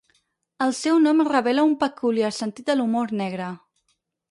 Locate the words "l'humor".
2.79-3.17